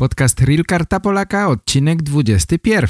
Podcast 0.00 0.40
Real 0.40 0.64
Karta 0.64 1.00
Polaka, 1.00 1.48
odcinek 1.48 2.02
21. 2.02 2.88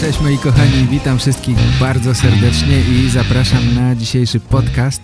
Cześć 0.00 0.20
moi 0.20 0.38
kochani, 0.38 0.86
witam 0.90 1.18
wszystkich 1.18 1.56
bardzo 1.80 2.14
serdecznie 2.14 2.80
i 2.80 3.10
zapraszam 3.10 3.74
na 3.74 3.94
dzisiejszy 3.94 4.40
podcast. 4.40 5.02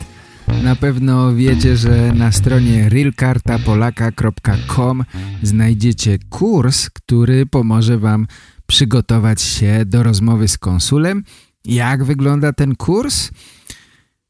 Na 0.62 0.76
pewno 0.76 1.34
wiecie, 1.34 1.76
że 1.76 2.12
na 2.12 2.32
stronie 2.32 2.88
realkartapolaka.com 2.88 5.04
znajdziecie 5.42 6.18
kurs, 6.30 6.90
który 6.90 7.46
pomoże 7.46 7.98
Wam 7.98 8.26
przygotować 8.70 9.42
się 9.42 9.84
do 9.86 10.02
rozmowy 10.02 10.48
z 10.48 10.58
konsulem. 10.58 11.24
Jak 11.64 12.04
wygląda 12.04 12.52
ten 12.52 12.76
kurs? 12.76 13.30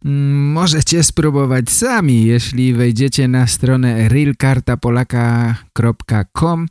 Mm, 0.05 0.53
możecie 0.53 1.03
spróbować 1.03 1.71
sami, 1.71 2.25
jeśli 2.25 2.75
wejdziecie 2.75 3.29
na 3.29 3.47
stronę 3.47 4.09
realkartapolaka.com 4.09 6.67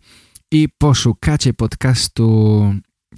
i 0.52 0.70
poszukacie 0.77 1.53
podcastu 1.53 2.63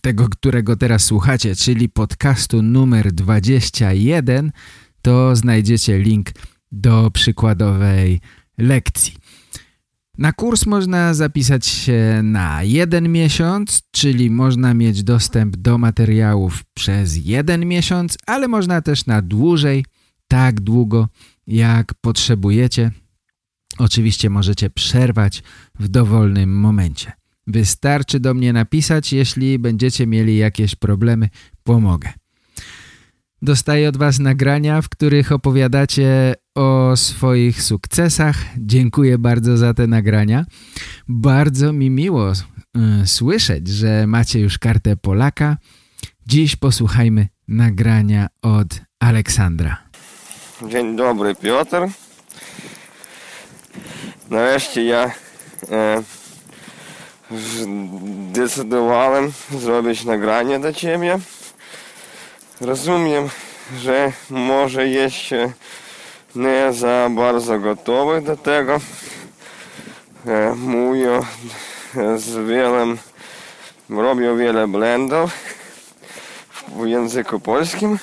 tego, 0.02 0.30
którego 0.30 0.76
teraz 0.76 1.04
słuchacie, 1.04 1.56
czyli 1.56 1.90
podcastu 1.90 2.62
numer 2.62 3.12
21, 3.12 4.52
to 5.02 5.36
znajdziecie 5.36 6.00
link 6.00 6.30
do 6.72 7.12
przykładowej 7.12 8.20
lekcji. 8.58 9.21
Na 10.18 10.34
kurs 10.34 10.66
można 10.66 11.14
zapisać 11.14 11.66
się 11.66 12.20
na 12.24 12.64
jeden 12.64 13.12
miesiąc, 13.12 13.82
czyli 13.92 14.30
można 14.30 14.74
mieć 14.74 15.04
dostęp 15.04 15.58
do 15.58 15.78
materiałów 15.78 16.64
przez 16.74 17.26
jeden 17.26 17.66
miesiąc, 17.66 18.18
ale 18.28 18.48
można 18.48 18.82
też 18.82 19.06
na 19.06 19.22
dłużej, 19.22 19.86
tak 20.28 20.62
długo 20.62 21.08
jak 21.48 21.94
potrzebujecie. 22.02 22.92
Oczywiście 23.78 24.30
możecie 24.30 24.70
przerwać 24.70 25.44
w 25.80 25.88
dowolnym 25.88 26.60
momencie. 26.60 27.12
Wystarczy 27.48 28.20
do 28.20 28.34
mnie 28.34 28.54
napisać, 28.54 29.14
jeśli 29.14 29.60
będziecie 29.60 30.08
mieli 30.08 30.38
jakieś 30.38 30.76
problemy, 30.76 31.30
pomogę. 31.64 32.10
Dostaję 33.44 33.90
od 33.90 33.98
Was 33.98 34.20
nagrania, 34.20 34.82
w 34.82 34.90
których 34.90 35.32
opowiadacie 35.32 36.34
o 36.56 36.96
swoich 36.96 37.62
sukcesach. 37.62 38.36
Dziękuję 38.58 39.18
bardzo 39.18 39.58
za 39.58 39.74
te 39.74 39.88
nagrania. 39.88 40.46
Bardzo 41.08 41.74
mi 41.74 41.90
miło 41.90 42.32
y, 42.32 43.08
słyszeć, 43.08 43.68
że 43.68 44.08
macie 44.08 44.40
już 44.40 44.58
kartę 44.58 44.96
Polaka. 44.96 45.58
Dziś 46.28 46.56
posłuchajmy 46.56 47.28
nagrania 47.48 48.28
od 48.42 48.68
Aleksandra. 49.00 49.78
Dzień 50.70 50.96
dobry 50.96 51.36
Piotr. 51.36 51.88
Nareszcie 54.30 54.86
ja 54.86 55.12
e, 55.72 56.04
zdecydowałem 58.32 59.32
zrobić 59.60 60.06
nagranie 60.06 60.60
do 60.60 60.74
Ciebie. 60.74 61.20
Rozumiem, 62.62 63.30
że 63.78 64.12
może 64.30 64.88
jeszcze 64.88 65.52
nie 66.36 66.74
za 66.74 67.08
bardzo 67.12 67.60
gotowy 67.60 68.22
do 68.22 68.38
tego. 68.38 68.80
E, 70.28 70.56
mówię 70.56 71.20
z 72.18 72.48
wielem, 72.48 72.98
robię 73.90 74.38
wiele 74.38 74.68
blendów 74.68 75.32
w 76.68 76.86
języku 76.86 77.40
polskim, 77.40 78.00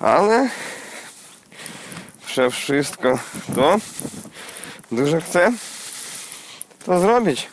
ale 0.00 0.48
przez 2.26 2.54
wszystko 2.54 3.18
to 3.54 3.76
dużo 4.92 5.20
chcę 5.20 5.52
to 6.86 7.00
zrobić. 7.00 7.48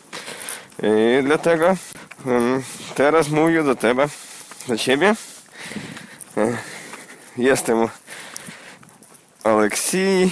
I 0.84 1.24
dlatego 1.24 1.78
um, 2.26 2.64
teraz 2.96 3.30
mówię 3.30 3.64
do 3.64 3.76
Ciebie, 3.76 4.08
do 4.68 4.78
Ciebie. 4.78 5.16
Е, 6.38 6.58
Jestem 7.38 7.90
Олексій. 9.44 10.32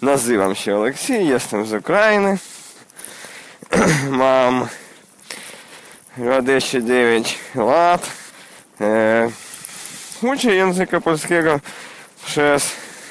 Називам 0.00 0.54
ще 0.54 0.74
Олексій, 0.74 1.32
Jestem 1.32 1.64
з 1.64 1.72
України. 1.72 2.38
Мам. 4.08 4.68
29 6.16 6.86
9 6.86 7.38
лат. 7.54 8.10
Е, 8.80 9.30
Учи 10.22 10.54
язика 10.54 11.00
польського 11.00 11.60
е, 12.38 12.58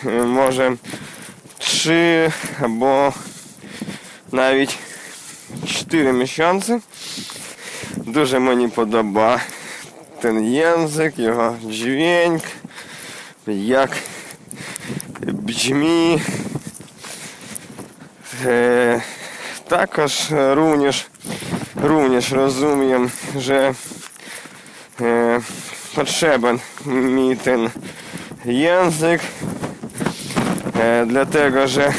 може, 0.06 0.78
3 1.58 2.32
або 2.62 3.14
навіть 4.32 4.78
4 5.68 6.14
місяці. 6.14 6.80
Дуже 7.96 8.40
мені 8.40 8.68
подобається. 8.68 9.63
ten 10.23 10.45
język, 10.45 11.19
jego 11.19 11.57
dźwięk, 11.71 12.43
jak 13.47 13.91
brzmi. 15.33 16.19
E, 18.47 19.01
також 19.69 20.27
również, 20.55 21.07
również 21.77 22.31
rozumiem, 22.31 23.11
że 23.37 23.75
e, 25.01 25.41
potrzebny 25.95 26.59
mi 26.87 27.37
ten 27.37 27.71
język, 28.45 29.21
e, 30.81 31.07
dlatego 31.07 31.69
że 31.69 31.93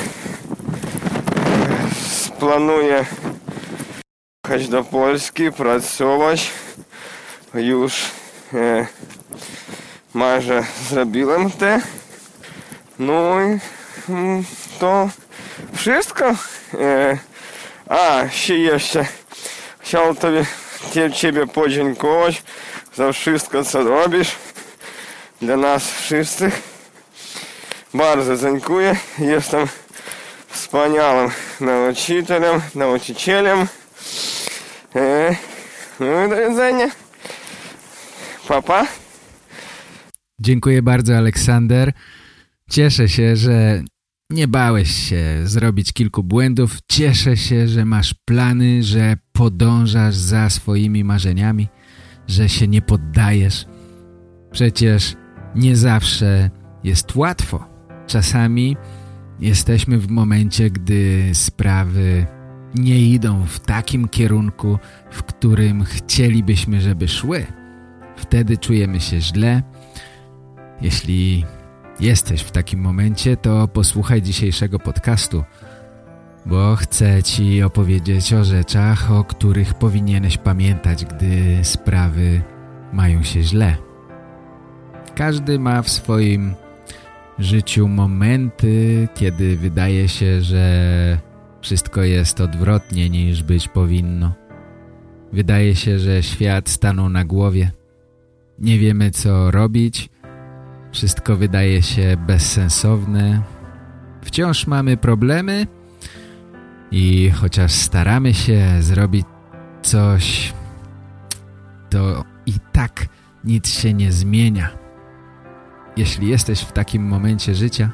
planuję 2.39 3.05
jechać 4.45 4.67
do 4.67 4.83
Polski, 4.83 5.51
pracować. 5.51 6.51
Już 7.54 8.02
e, 8.54 8.86
майже 10.14 10.64
zrobiłem 10.88 11.50
te. 11.50 11.80
No 12.98 13.40
i 13.42 13.58
to 14.78 15.08
wszystko. 15.76 16.34
E, 16.80 17.18
a, 17.88 18.28
się 18.28 18.54
jeszcze 18.54 19.06
chciał 19.78 20.14
tobie, 20.14 20.46
Ciebie 21.14 21.46
podziękować 21.46 22.42
za 22.94 23.12
wszystko, 23.12 23.64
co 23.64 23.82
robisz 23.82 24.32
dla 25.42 25.56
nas 25.56 25.90
wszystkich. 25.90 26.62
Bardzo 27.94 28.36
dziękuję. 28.36 28.96
Jestem 29.18 29.68
wspaniałym 30.48 31.30
nauczycielem, 31.60 32.60
nauczycielem. 32.74 33.66
E, 34.96 35.36
no 36.00 36.24
i 36.24 36.28
do 36.28 36.48
widzenia. 36.48 37.03
Papa. 38.48 38.86
Dziękuję 40.40 40.82
bardzo, 40.82 41.16
Aleksander. 41.16 41.92
Cieszę 42.70 43.08
się, 43.08 43.36
że 43.36 43.82
nie 44.30 44.48
bałeś 44.48 44.90
się 44.90 45.40
zrobić 45.44 45.92
kilku 45.92 46.22
błędów. 46.22 46.78
Cieszę 46.88 47.36
się, 47.36 47.68
że 47.68 47.84
masz 47.84 48.14
plany, 48.24 48.82
że 48.82 49.16
podążasz 49.32 50.14
za 50.14 50.50
swoimi 50.50 51.04
marzeniami, 51.04 51.68
że 52.28 52.48
się 52.48 52.68
nie 52.68 52.82
poddajesz. 52.82 53.66
Przecież 54.50 55.14
nie 55.54 55.76
zawsze 55.76 56.50
jest 56.84 57.16
łatwo. 57.16 57.64
Czasami 58.06 58.76
jesteśmy 59.40 59.98
w 59.98 60.08
momencie, 60.08 60.70
gdy 60.70 61.30
sprawy 61.32 62.26
nie 62.74 63.00
idą 63.00 63.46
w 63.46 63.60
takim 63.60 64.08
kierunku, 64.08 64.78
w 65.10 65.22
którym 65.22 65.84
chcielibyśmy, 65.84 66.80
żeby 66.80 67.08
szły. 67.08 67.46
Wtedy 68.16 68.58
czujemy 68.58 69.00
się 69.00 69.20
źle. 69.20 69.62
Jeśli 70.80 71.44
jesteś 72.00 72.40
w 72.40 72.50
takim 72.50 72.80
momencie, 72.80 73.36
to 73.36 73.68
posłuchaj 73.68 74.22
dzisiejszego 74.22 74.78
podcastu, 74.78 75.44
bo 76.46 76.76
chcę 76.76 77.22
Ci 77.22 77.62
opowiedzieć 77.62 78.32
o 78.32 78.44
rzeczach, 78.44 79.12
o 79.12 79.24
których 79.24 79.74
powinieneś 79.74 80.38
pamiętać, 80.38 81.04
gdy 81.04 81.58
sprawy 81.62 82.42
mają 82.92 83.22
się 83.22 83.42
źle. 83.42 83.76
Każdy 85.14 85.58
ma 85.58 85.82
w 85.82 85.90
swoim 85.90 86.54
życiu 87.38 87.88
momenty, 87.88 89.08
kiedy 89.14 89.56
wydaje 89.56 90.08
się, 90.08 90.40
że 90.40 91.18
wszystko 91.60 92.02
jest 92.02 92.40
odwrotnie 92.40 93.10
niż 93.10 93.42
być 93.42 93.68
powinno. 93.68 94.32
Wydaje 95.32 95.74
się, 95.74 95.98
że 95.98 96.22
świat 96.22 96.68
stanął 96.68 97.08
na 97.08 97.24
głowie. 97.24 97.70
Nie 98.58 98.78
wiemy 98.78 99.10
co 99.10 99.50
robić, 99.50 100.08
wszystko 100.92 101.36
wydaje 101.36 101.82
się 101.82 102.16
bezsensowne. 102.26 103.42
Wciąż 104.22 104.66
mamy 104.66 104.96
problemy 104.96 105.66
i 106.90 107.30
chociaż 107.30 107.72
staramy 107.72 108.34
się 108.34 108.66
zrobić 108.80 109.26
coś, 109.82 110.54
nic 113.44 113.68
się 113.68 113.94
nie 113.94 114.12
zmienia. 114.12 114.68
Jeśli 115.96 116.28
jesteś 116.28 116.60
w 116.60 116.72
takim 116.72 117.02
momencie 117.08 117.54
życia, 117.54 117.90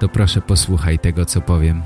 to 0.00 0.08
proszę 0.08 0.40
posłuchaj 0.40 0.98
tego, 0.98 1.24
co 1.24 1.40
powiem. 1.40 1.82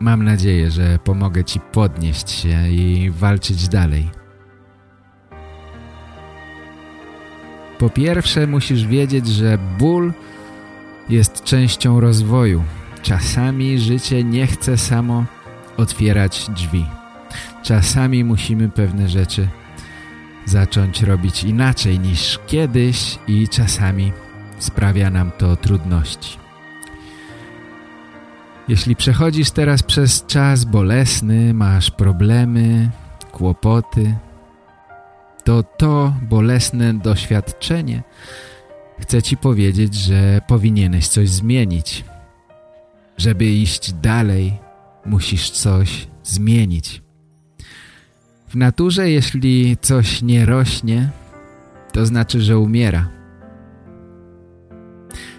Mam 0.00 0.24
nadzieję, 0.24 0.70
że 0.70 0.98
pomogę 1.04 1.44
Ci 1.44 1.60
podnieść 1.60 2.30
się 2.30 2.68
i 2.68 3.10
walczyć 3.10 3.68
dalej. 3.68 4.17
Po 7.78 7.90
pierwsze 7.90 8.46
musisz 8.46 8.86
wiedzieć, 8.86 9.26
że 9.26 9.58
ból 9.78 10.12
jest 11.08 11.44
częścią 11.44 12.00
rozwoju. 12.00 12.64
Czasami 13.02 13.78
życie 13.78 14.24
nie 14.24 14.46
chce 14.46 14.78
samo 14.78 15.24
otwierać 15.76 16.50
drzwi. 16.50 16.86
Czasami 17.62 18.24
musimy 18.24 18.68
pewne 18.68 19.08
rzeczy 19.08 19.48
zacząć 20.44 21.02
robić 21.02 21.44
inaczej 21.44 21.98
niż 22.00 22.38
kiedyś 22.46 23.18
i 23.26 23.48
czasami 23.48 24.12
sprawia 24.58 25.10
nam 25.10 25.30
to 25.38 25.56
trudności. 25.56 26.38
Jeśli 28.68 28.96
przechodzisz 28.96 29.50
teraz 29.50 29.82
przez 29.82 30.26
czas 30.26 30.64
bolesny, 30.64 31.54
masz 31.54 31.90
problemy, 31.90 32.90
kłopoty, 33.32 34.14
to 35.48 35.62
to 35.62 36.14
bolesne 36.22 36.94
doświadczenie 36.94 38.02
chce 39.00 39.22
ci 39.22 39.36
powiedzieć, 39.36 39.94
że 39.94 40.40
powinieneś 40.46 41.08
coś 41.08 41.28
zmienić. 41.28 42.04
Żeby 43.16 43.44
iść 43.44 43.92
dalej, 43.92 44.52
musisz 45.06 45.50
coś 45.50 46.08
zmienić. 46.22 47.02
W 48.48 48.56
naturze, 48.56 49.10
jeśli 49.10 49.76
coś 49.80 50.22
nie 50.22 50.46
rośnie, 50.46 51.10
to 51.92 52.06
znaczy, 52.06 52.40
że 52.40 52.58
umiera. 52.58 53.08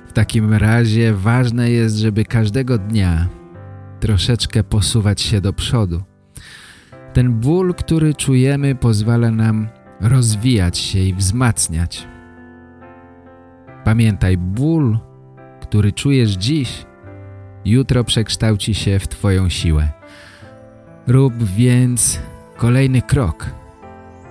W 0.08 0.14
takim 0.14 0.54
razie 0.54 1.14
ważne 1.14 1.72
jest, 1.72 1.96
żeby 1.96 2.26
każdego 2.26 2.78
dnia 2.78 3.28
troszeczkę 4.00 4.64
posuwać 4.64 5.22
się 5.22 5.42
do 5.42 5.54
przodu. 5.54 6.04
Ten 7.14 7.34
ból, 7.34 7.74
który 7.74 8.14
czujemy, 8.14 8.76
pozwala 8.76 9.32
nam 9.32 9.68
rozwijać 10.02 10.78
się 10.78 11.00
i 11.00 11.14
wzmacniać. 11.14 12.08
Pamiętaj, 13.84 14.38
ból, 14.38 15.00
który 15.62 15.92
czujesz 15.92 16.32
dziś, 16.32 16.86
jutro 17.66 18.04
przekształci 18.04 18.76
się 18.76 19.00
w 19.00 19.08
Twoją 19.08 19.50
siłę. 19.50 19.90
Rób 21.08 21.44
więc 21.44 22.20
kolejny 22.58 23.02
krok. 23.02 23.46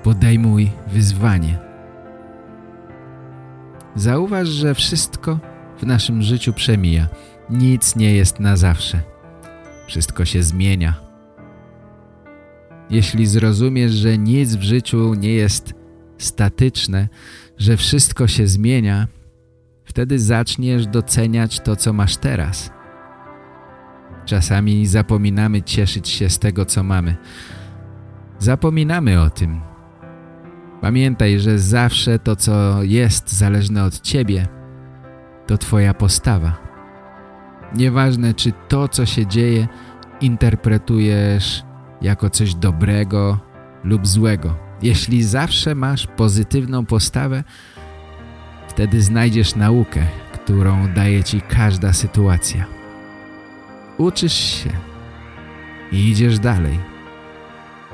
Podejmuj 0.03 0.71
wyzwanie. 0.87 1.59
Zauważ, 3.95 4.49
że 4.49 4.75
wszystko 4.75 5.39
w 5.79 5.87
naszym 5.87 6.23
życiu 6.23 6.53
przemija. 6.53 7.07
Nic 7.51 7.97
nie 7.97 8.15
jest 8.15 8.41
na 8.41 8.57
zawsze. 8.57 9.01
Wszystko 9.87 10.25
się 10.25 10.43
zmienia. 10.43 11.08
Jeśli 12.91 13.27
zrozumiesz, 13.27 13.93
że 13.93 14.19
nic 14.19 14.55
w 14.55 14.63
życiu 14.63 15.15
nie 15.15 15.33
jest 15.33 15.75
statyczne, 16.19 17.09
że 17.59 17.77
wszystko 17.77 18.27
się 18.27 18.47
zmienia, 18.47 19.07
wtedy 19.85 20.19
zaczniesz 20.19 20.87
doceniać 20.87 21.61
to, 21.61 21.77
co 21.77 21.93
masz 21.93 22.17
teraz. 22.17 22.71
Czasami 24.25 24.87
zapominamy 24.87 25.63
cieszyć 25.63 26.09
się 26.09 26.29
z 26.29 26.39
tego, 26.39 26.65
co 26.65 26.83
mamy. 26.83 27.17
Zapominamy 28.39 29.21
o 29.21 29.31
tym. 29.31 29.61
Pamiętaj, 30.81 31.41
że 31.41 31.59
zawsze 31.59 32.19
to, 32.19 32.37
co 32.37 32.83
jest 32.83 33.33
zależne 33.33 33.85
od 33.85 34.01
Ciebie, 34.01 34.47
to 35.47 35.59
Twoja 35.59 35.95
postawa. 35.95 36.57
Nieważne, 37.75 38.35
czy 38.35 38.53
to, 38.69 38.89
co 38.89 39.07
się 39.07 39.27
dzieje, 39.27 39.69
interpretujesz 40.21 41.68
jako 42.03 42.31
coś 42.31 42.55
dobrego 42.55 43.39
lub 43.85 44.07
złego. 44.07 44.55
Jeśli 44.83 45.23
zawsze 45.23 45.75
masz 45.75 46.07
pozytywną 46.07 46.87
postawę, 46.87 47.45
wtedy 48.69 49.03
znajdziesz 49.03 49.57
naukę, 49.57 50.07
którą 50.33 50.93
daje 50.95 51.25
Ci 51.25 51.41
każda 51.41 51.93
sytuacja. 51.93 52.65
Uczysz 53.99 54.33
się 54.33 54.71
i 55.93 56.09
idziesz 56.09 56.39
dalej. 56.39 56.79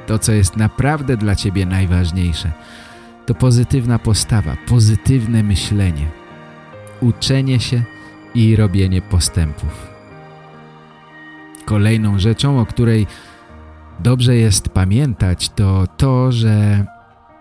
To, 0.06 0.18
co 0.18 0.32
jest 0.32 0.56
naprawdę 0.56 1.16
dla 1.16 1.34
Ciebie 1.34 1.66
najważniejsze, 1.66 2.52
to 3.26 3.34
pozytywna 3.34 3.98
postawa, 3.98 4.56
pozytywne 4.66 5.42
myślenie, 5.42 6.06
uczenie 7.00 7.60
się 7.60 7.82
i 8.34 8.56
robienie 8.56 9.02
postępów. 9.02 9.88
Kolejną 11.64 12.18
rzeczą, 12.18 12.60
o 12.60 12.66
której 12.66 13.06
dobrze 14.00 14.36
jest 14.36 14.68
pamiętać, 14.68 15.48
to 15.48 15.86
to, 15.96 16.32
że 16.32 16.86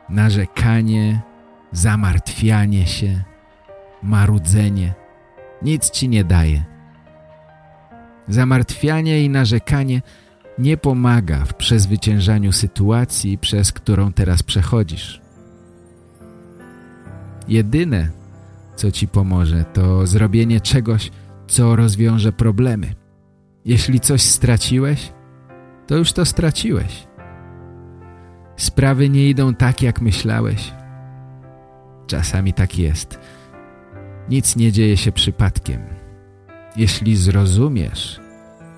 narzekanie, 0.10 1.22
zamartwianie 1.72 2.88
się, 2.88 3.24
marudzenie 4.04 4.94
nic 5.64 5.90
Ci 5.90 6.10
nie 6.10 6.24
daje. 6.24 6.64
Zamartwianie 8.28 9.24
i 9.24 9.30
narzekanie 9.30 10.02
nie 10.58 10.78
pomaga 10.78 11.46
w 11.46 11.54
przezwyciężaniu 11.54 12.52
sytuacji, 12.52 13.38
przez 13.38 13.72
którą 13.72 14.14
teraz 14.14 14.44
przechodzisz. 14.44 15.22
Jedyne, 17.48 18.10
co 18.76 18.92
Ci 18.92 19.08
pomoże, 19.08 19.66
to 19.74 20.08
zrobienie 20.08 20.62
czegoś, 20.62 21.12
co 21.48 21.76
rozwiąże 21.76 22.32
problemy. 22.32 22.94
Jeśli 23.66 24.00
coś 24.00 24.22
straciłeś, 24.22 25.12
to 25.94 25.98
już 25.98 26.14
to 26.14 26.26
straciłeś. 26.26 27.08
Sprawy 28.56 29.10
nie 29.10 29.30
idą 29.30 29.56
tak, 29.56 29.82
jak 29.82 30.02
myślałeś. 30.02 30.74
Czasami 32.08 32.54
tak 32.54 32.80
jest. 32.80 33.20
Nic 34.30 34.56
nie 34.56 34.72
dzieje 34.72 34.98
się 34.98 35.12
przypadkiem. 35.12 35.82
Jeśli 36.76 37.16
zrozumiesz, 37.16 38.20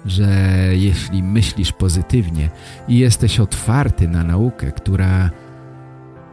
że 0.06 0.28
jeśli 0.72 1.24
myślisz 1.24 1.72
pozytywnie 1.72 2.50
i 2.88 2.98
jesteś 2.98 3.40
otwarty 3.40 4.08
na 4.08 4.24
naukę, 4.24 4.72
która 4.72 5.30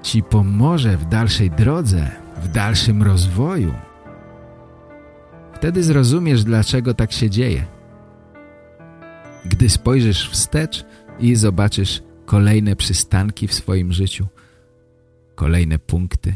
ci 0.03 0.23
pomoże 0.23 0.97
w 0.97 1.05
dalszej 1.05 1.51
drodze, 1.51 2.11
w 2.43 2.49
dalszym 2.49 3.03
rozwoju, 3.03 3.75
wtedy 5.55 5.83
zrozumiesz, 5.83 6.45
dlaczego 6.45 6.95
tak 6.95 7.13
się 7.13 7.31
dzieje. 7.31 7.65
Gdy 9.45 9.69
spojrzysz 9.69 10.31
wstecz 10.31 10.85
i 11.19 11.37
zobaczysz 11.37 12.03
kolejne 12.27 12.77
przystanki 12.77 13.49
w 13.49 13.55
swoim 13.55 13.93
życiu, 13.93 14.27
kolejne 15.35 15.79
punkty 15.79 16.35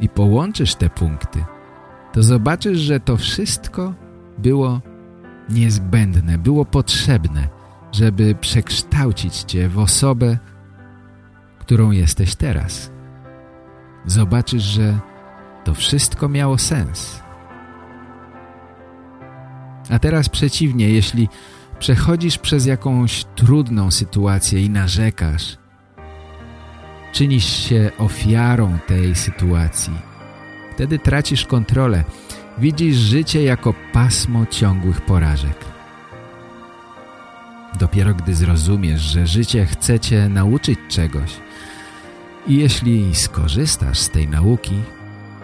i 0.00 0.08
połączysz 0.08 0.74
te 0.74 0.90
punkty, 0.90 1.44
to 2.12 2.22
zobaczysz, 2.22 2.78
że 2.78 3.00
to 3.00 3.16
wszystko 3.16 3.94
było 4.38 4.80
niezbędne, 5.48 6.38
było 6.38 6.64
potrzebne, 6.64 7.48
żeby 7.92 8.34
przekształcić 8.34 9.36
Cię 9.36 9.68
w 9.68 9.78
osobę, 9.78 10.38
którą 11.58 11.90
jesteś 11.90 12.34
teraz. 12.34 12.90
Zobaczysz, 14.06 14.62
że 14.62 14.98
to 15.64 15.74
wszystko 15.74 16.28
miało 16.28 16.58
sens. 16.58 17.22
A 19.90 19.98
teraz 19.98 20.28
przeciwnie, 20.28 20.88
jeśli 20.88 21.28
przechodzisz 21.78 22.38
przez 22.38 22.66
jakąś 22.66 23.24
trudną 23.34 23.90
sytuację 23.90 24.64
i 24.64 24.70
narzekasz, 24.70 25.58
czynisz 27.12 27.68
się 27.68 27.90
ofiarą 27.98 28.78
tej 28.86 29.14
sytuacji, 29.14 29.92
wtedy 30.74 30.98
tracisz 30.98 31.46
kontrolę. 31.46 32.04
Widzisz 32.58 32.96
życie 32.96 33.42
jako 33.42 33.74
pasmo 33.92 34.46
ciągłych 34.46 35.00
porażek. 35.00 35.64
Dopiero 37.78 38.14
gdy 38.14 38.34
zrozumiesz, 38.34 39.00
że 39.00 39.26
życie 39.26 39.66
chce 39.66 40.00
cię 40.00 40.28
nauczyć 40.28 40.78
czegoś 40.88 41.30
i 42.46 42.56
jeśli 42.56 43.14
skorzystasz 43.14 43.98
z 43.98 44.10
tej 44.10 44.28
nauki, 44.28 44.74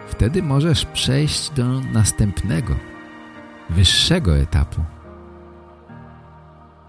wtedy 0.09 0.42
możesz 0.42 0.87
przejść 0.87 1.50
do 1.50 1.80
następnego– 1.80 2.75
wyższego 3.70 4.36
etapu. 4.36 4.82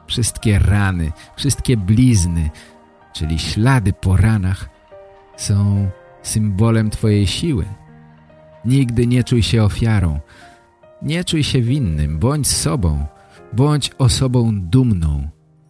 Wszystkie 0.08 0.60
rany, 0.60 1.12
wszystkie 1.36 1.78
blizny, 1.78 2.50
czyli 3.14 3.40
ślady 3.40 3.94
po 3.94 4.18
ranach 4.18 4.70
są 5.38 5.90
symbolem 6.22 6.90
Twojej 6.90 7.28
siły. 7.28 7.66
Nigdy 8.66 9.08
nie 9.08 9.24
czuj 9.24 9.44
się 9.44 9.64
ofiarą. 9.64 10.20
Nie 11.02 11.24
czuj 11.24 11.44
się 11.44 11.62
winnym. 11.62 12.20
Bądź 12.20 12.48
sobą. 12.48 13.06
Bądź 13.54 13.92
osobą 13.98 14.52
dumną, 14.62 15.30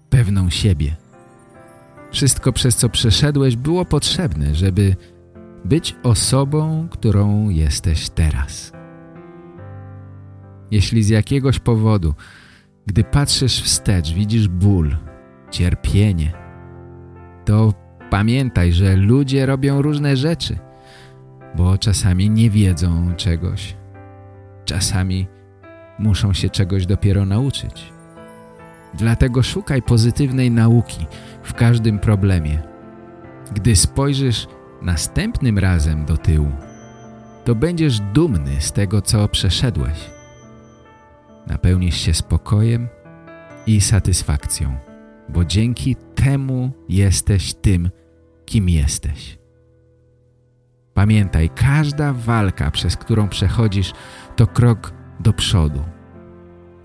pewną 0.09 0.49
siebie. 0.49 0.95
Wszystko, 2.11 2.53
przez 2.53 2.75
co 2.75 2.89
przeszedłeś, 2.89 3.55
było 3.55 3.85
potrzebne, 3.85 4.55
żeby 4.55 4.95
być 5.65 5.95
osobą, 6.03 6.87
którą 6.91 7.49
jesteś 7.49 8.09
teraz. 8.09 8.80
Jeśli 10.71 11.03
z 11.03 11.09
jakiegoś 11.09 11.59
powodu, 11.59 12.13
gdy 12.85 13.03
patrzysz 13.03 13.61
wstecz, 13.61 14.13
widzisz 14.13 14.47
ból, 14.47 14.95
cierpienie, 15.51 16.31
to 17.45 17.73
pamiętaj, 18.09 18.73
że 18.73 18.95
ludzie 18.95 19.45
robią 19.45 19.81
różne 19.81 20.17
rzeczy, 20.17 20.57
bo 21.55 21.77
czasami 21.77 22.29
nie 22.29 22.49
wiedzą 22.49 23.15
czegoś, 23.15 23.75
czasami 24.65 25.27
muszą 25.99 26.33
się 26.33 26.49
czegoś 26.49 26.85
dopiero 26.85 27.25
nauczyć. 27.25 27.91
Dlatego 28.93 29.43
szukaj 29.43 29.81
pozytywnej 29.81 30.51
nauki 30.51 31.05
w 31.43 31.53
każdym 31.53 31.99
problemie. 31.99 32.61
Gdy 33.53 33.75
spojrzysz 33.75 34.47
następnym 34.81 35.59
razem 35.59 36.05
do 36.05 36.17
tyłu, 36.17 36.51
to 37.45 37.55
będziesz 37.55 37.99
dumny 37.99 38.61
z 38.61 38.71
tego, 38.71 39.01
co 39.01 39.27
przeszedłeś. 39.27 40.20
Napełnisz 41.47 41.97
się 41.97 42.13
spokojem 42.13 42.87
i 43.67 43.81
satysfakcją, 43.81 44.75
bo 45.29 45.45
dzięki 45.45 45.95
temu 45.95 46.71
jesteś 46.89 47.53
tym, 47.53 47.89
kim 48.45 48.69
jesteś. 48.69 49.37
Pamiętaj, 50.93 51.49
każda 51.49 52.13
walka, 52.13 52.71
przez 52.71 52.97
którą 52.97 53.29
przechodzisz, 53.29 53.93
to 54.35 54.47
krok 54.47 54.93
do 55.19 55.33
przodu. 55.33 55.83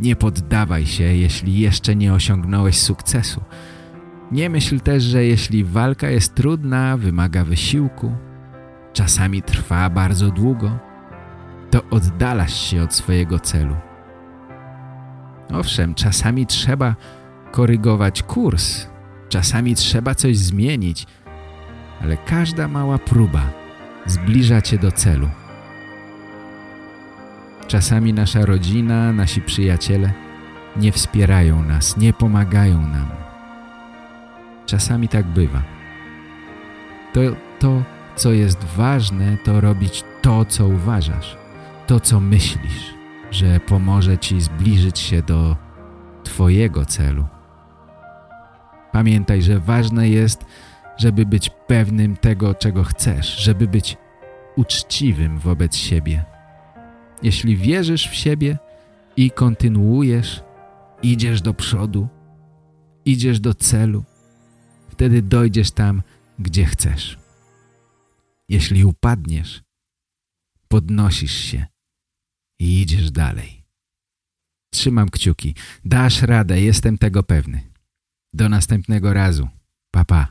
Nie 0.00 0.16
poddawaj 0.16 0.86
się, 0.86 1.04
jeśli 1.04 1.58
jeszcze 1.58 1.96
nie 1.96 2.14
osiągnąłeś 2.14 2.80
sukcesu. 2.80 3.40
Nie 4.32 4.50
myśl 4.50 4.80
też, 4.80 5.02
że 5.02 5.24
jeśli 5.24 5.64
walka 5.64 6.10
jest 6.10 6.34
trudna, 6.34 6.96
wymaga 6.96 7.44
wysiłku, 7.44 8.12
czasami 8.92 9.42
trwa 9.42 9.90
bardzo 9.90 10.30
długo, 10.30 10.78
to 11.70 11.82
oddalasz 11.90 12.60
się 12.60 12.82
od 12.82 12.94
swojego 12.94 13.38
celu. 13.38 13.76
Owszem, 15.52 15.94
czasami 15.94 16.46
trzeba 16.46 16.96
korygować 17.52 18.22
kurs, 18.22 18.86
czasami 19.28 19.74
trzeba 19.74 20.14
coś 20.14 20.38
zmienić, 20.38 21.06
ale 22.02 22.16
każda 22.16 22.68
mała 22.68 22.98
próba 22.98 23.42
zbliża 24.06 24.62
cię 24.62 24.78
do 24.78 24.92
celu. 24.92 25.28
Czasami 27.66 28.12
nasza 28.12 28.46
rodzina, 28.46 29.12
nasi 29.12 29.42
przyjaciele 29.42 30.12
nie 30.76 30.92
wspierają 30.92 31.62
nas, 31.62 31.96
nie 31.96 32.12
pomagają 32.12 32.80
nam. 32.80 33.08
Czasami 34.66 35.08
tak 35.08 35.26
bywa. 35.26 35.62
To, 37.12 37.20
to, 37.58 37.82
co 38.16 38.32
jest 38.32 38.64
ważne, 38.64 39.36
to 39.44 39.60
robić 39.60 40.04
to, 40.22 40.44
co 40.44 40.66
uważasz, 40.66 41.36
to, 41.86 42.00
co 42.00 42.20
myślisz, 42.20 42.95
że 43.30 43.60
pomoże 43.60 44.18
ci 44.18 44.40
zbliżyć 44.40 44.98
się 44.98 45.22
do 45.22 45.56
twojego 46.24 46.84
celu. 46.84 47.26
Pamiętaj, 48.92 49.42
że 49.42 49.60
ważne 49.60 50.08
jest, 50.08 50.44
żeby 50.96 51.26
być 51.26 51.50
pewnym 51.66 52.16
tego, 52.16 52.54
czego 52.54 52.84
chcesz, 52.84 53.36
żeby 53.36 53.66
być 53.68 53.96
uczciwym 54.56 55.38
wobec 55.38 55.76
siebie. 55.76 56.24
Jeśli 57.22 57.56
wierzysz 57.56 58.08
w 58.08 58.14
siebie 58.14 58.58
i 59.16 59.30
kontynuujesz, 59.30 60.42
idziesz 61.02 61.42
do 61.42 61.54
przodu, 61.54 62.08
idziesz 63.04 63.40
do 63.40 63.54
celu, 63.54 64.04
wtedy 64.88 65.22
dojdziesz 65.22 65.70
tam, 65.70 66.02
gdzie 66.38 66.64
chcesz. 66.64 67.18
Jeśli 68.48 68.84
upadniesz, 68.84 69.62
podnosisz 70.68 71.34
się 71.34 71.66
i 72.58 72.80
idziesz 72.80 73.10
dalej. 73.10 73.62
Trzymam 74.72 75.10
kciuki. 75.10 75.54
Dasz 75.84 76.22
radę, 76.22 76.60
jestem 76.60 76.98
tego 76.98 77.22
pewny. 77.22 77.62
Do 78.32 78.48
następnego 78.48 79.12
razu. 79.12 79.48
Pa, 79.90 80.04
pa. 80.04 80.28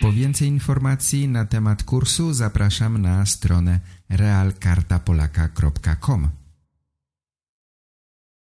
Po 0.00 0.12
więcej 0.12 0.48
informacji 0.48 1.28
na 1.28 1.44
temat 1.44 1.82
kursu 1.82 2.34
zapraszam 2.34 2.98
na 2.98 3.26
stronę 3.26 3.80
realkartapolaka.com. 4.08 6.28